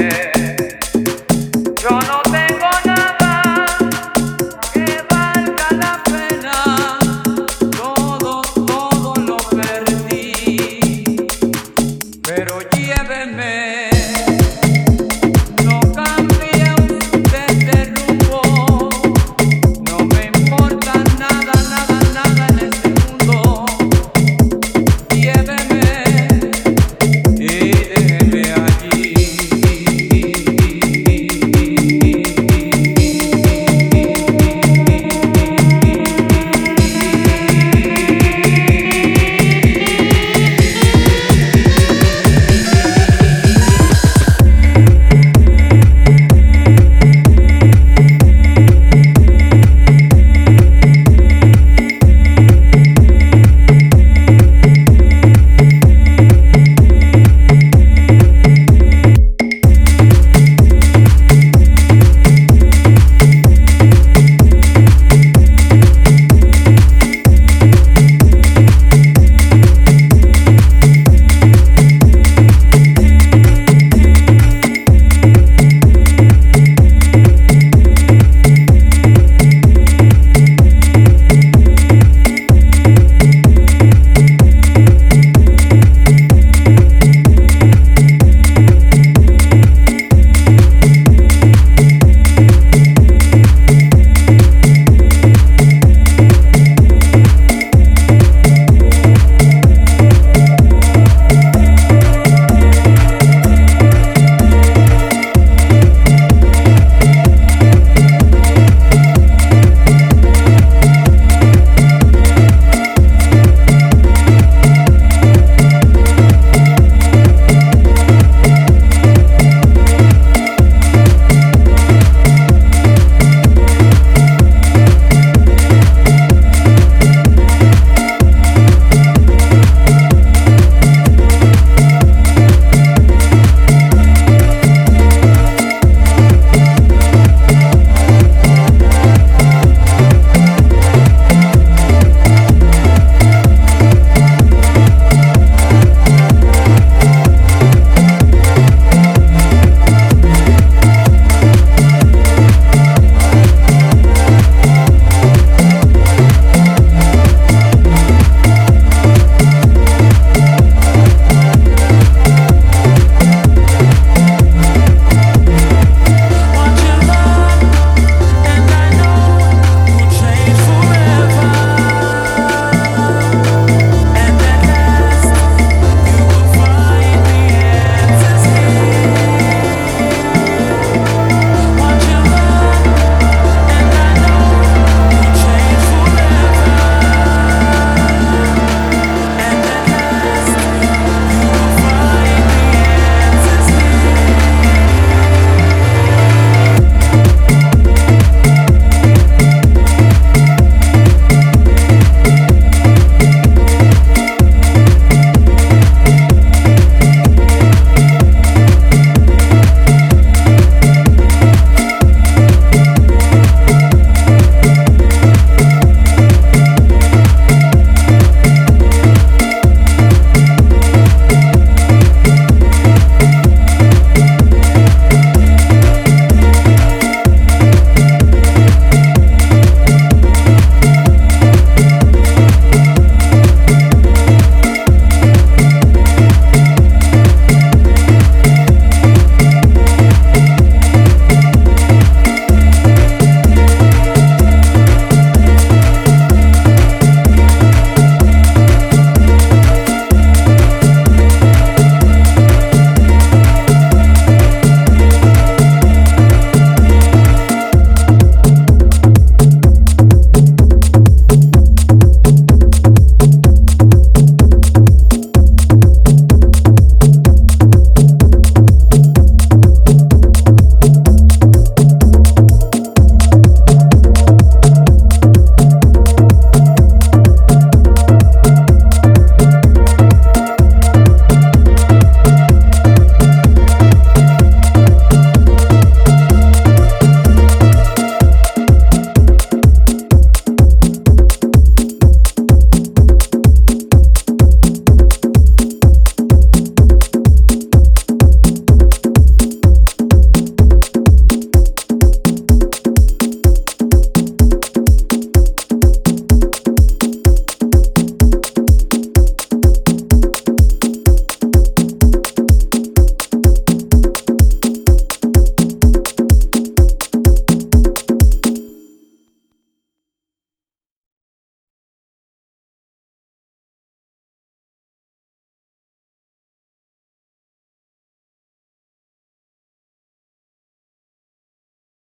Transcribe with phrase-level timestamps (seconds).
[0.00, 0.29] yeah.